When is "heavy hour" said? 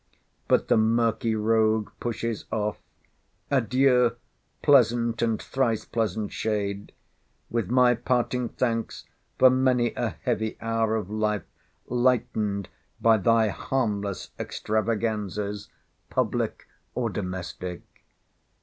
10.23-10.95